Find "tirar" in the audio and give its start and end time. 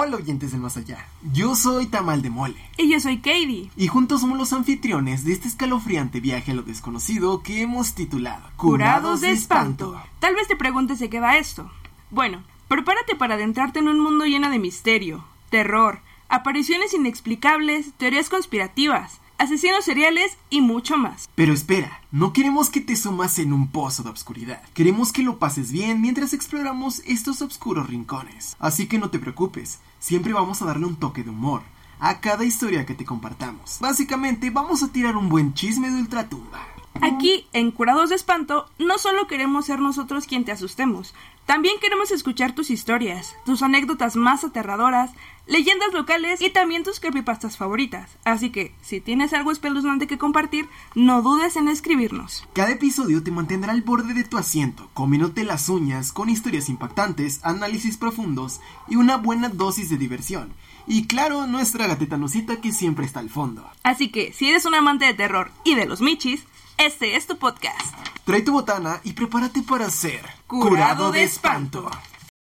34.88-35.16